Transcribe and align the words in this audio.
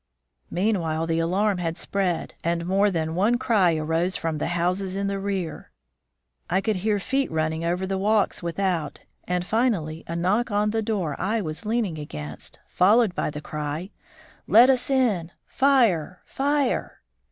Meanwhile, 0.49 1.05
the 1.05 1.19
alarm 1.19 1.59
had 1.59 1.77
spread, 1.77 2.33
and 2.43 2.65
more 2.65 2.89
than 2.89 3.13
one 3.13 3.37
cry 3.37 3.75
arose 3.75 4.15
from 4.15 4.39
the 4.39 4.47
houses 4.57 4.95
in 4.95 5.05
the 5.05 5.19
rear. 5.19 5.69
I 6.49 6.59
could 6.59 6.77
hear 6.77 6.97
feet 6.99 7.29
running 7.29 7.63
over 7.63 7.85
the 7.85 7.99
walks 7.99 8.41
without, 8.41 9.01
and 9.25 9.45
finally 9.45 10.03
a 10.07 10.15
knock 10.15 10.49
on 10.49 10.71
the 10.71 10.81
door 10.81 11.15
I 11.21 11.39
was 11.41 11.67
leaning 11.67 11.99
against, 11.99 12.59
followed 12.65 13.13
by 13.13 13.29
the 13.29 13.41
cry: 13.41 13.91
"Let 14.47 14.71
us 14.71 14.89
in! 14.89 15.33
Fire! 15.45 16.23
fire!" 16.25 17.03